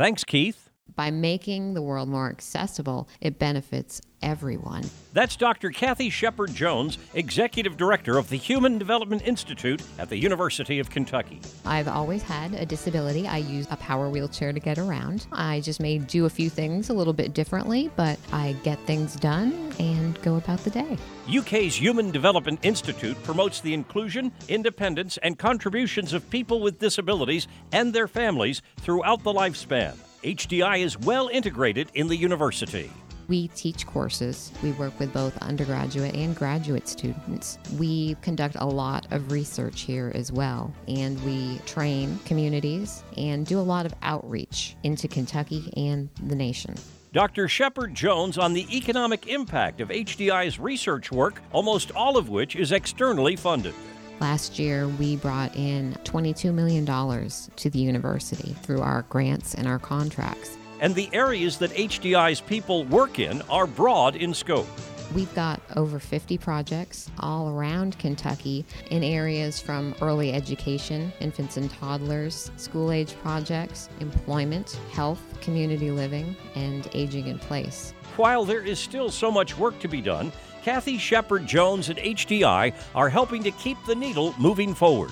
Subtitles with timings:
[0.00, 0.70] Thanks, Keith.
[0.96, 4.84] By making the world more accessible, it benefits everyone.
[5.12, 5.68] That's Dr.
[5.68, 11.42] Kathy Sheppard Jones, Executive Director of the Human Development Institute at the University of Kentucky.
[11.66, 13.28] I've always had a disability.
[13.28, 15.26] I use a power wheelchair to get around.
[15.32, 19.16] I just may do a few things a little bit differently, but I get things
[19.16, 20.96] done and go about the day.
[21.28, 27.92] UK's Human Development Institute promotes the inclusion, independence, and contributions of people with disabilities and
[27.92, 29.96] their families throughout the lifespan.
[30.22, 32.90] HDI is well integrated in the university.
[33.30, 34.50] We teach courses.
[34.60, 37.58] We work with both undergraduate and graduate students.
[37.78, 43.60] We conduct a lot of research here as well, and we train communities and do
[43.60, 46.74] a lot of outreach into Kentucky and the nation.
[47.12, 47.48] Dr.
[47.48, 52.70] Sheppard Jones on the economic impact of HDI's research work, almost all of which is
[52.70, 53.74] externally funded.
[54.20, 59.80] Last year, we brought in $22 million to the university through our grants and our
[59.80, 60.56] contracts.
[60.78, 64.68] And the areas that HDI's people work in are broad in scope.
[65.12, 71.68] We've got over 50 projects all around Kentucky in areas from early education, infants and
[71.68, 77.92] toddlers, school age projects, employment, health, community living, and aging in place.
[78.14, 80.30] While there is still so much work to be done,
[80.62, 85.10] Kathy Sheppard Jones and HDI are helping to keep the needle moving forward.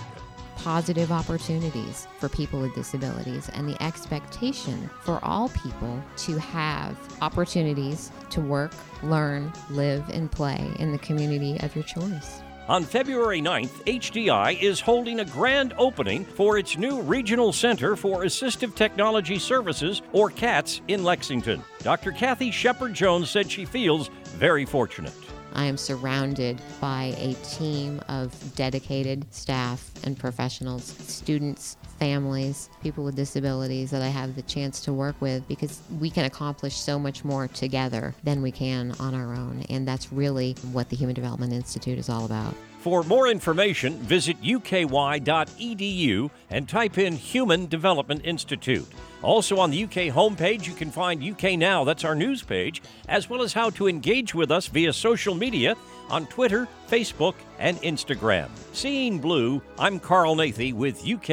[0.59, 8.11] Positive opportunities for people with disabilities and the expectation for all people to have opportunities
[8.31, 12.42] to work, learn, live, and play in the community of your choice.
[12.69, 18.25] On February 9th, HDI is holding a grand opening for its new Regional Center for
[18.25, 21.64] Assistive Technology Services, or CATS, in Lexington.
[21.83, 22.12] Dr.
[22.12, 25.14] Kathy Sheppard Jones said she feels very fortunate.
[25.55, 33.17] I am surrounded by a team of dedicated staff and professionals, students, families, people with
[33.17, 37.25] disabilities that I have the chance to work with because we can accomplish so much
[37.25, 39.65] more together than we can on our own.
[39.69, 42.55] And that's really what the Human Development Institute is all about.
[42.79, 48.87] For more information, visit uky.edu and type in Human Development Institute.
[49.23, 53.29] Also on the UK homepage, you can find UK Now, that's our news page, as
[53.29, 55.74] well as how to engage with us via social media
[56.08, 58.48] on Twitter, Facebook, and Instagram.
[58.73, 61.30] Seeing Blue, I'm Carl Nathe with UK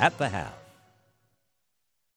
[0.00, 0.57] at the Half.